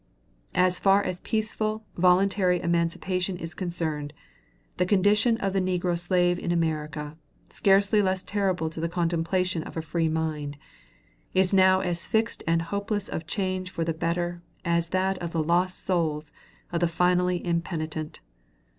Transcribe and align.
So 0.55 0.69
far 0.71 1.03
as 1.03 1.19
peaceful, 1.19 1.85
voluntary 1.95 2.59
emancipation 2.59 3.37
is 3.37 3.53
concerned, 3.53 4.13
the 4.77 4.85
condition 4.87 5.37
of 5.37 5.53
the 5.53 5.61
negro 5.61 5.95
slave 5.95 6.39
in 6.39 6.51
America, 6.51 7.17
scarcely 7.51 8.01
less 8.01 8.23
terrible 8.23 8.67
to 8.71 8.79
the 8.79 8.89
contemplation 8.89 9.61
of 9.61 9.77
a 9.77 9.81
free 9.83 10.07
mind, 10.07 10.57
is 11.35 11.53
now 11.53 11.81
as 11.81 12.07
fixed 12.07 12.41
and 12.47 12.63
hopeless 12.63 13.09
of 13.09 13.27
change 13.27 13.69
for 13.69 13.83
the 13.83 13.93
better 13.93 14.41
as 14.65 14.89
that 14.89 15.19
of 15.19 15.33
the 15.33 15.43
lost 15.43 15.83
souls 15.85 16.31
of 16.71 16.79
the 16.79 16.87
finally 16.87 17.45
impenitent. 17.45 18.21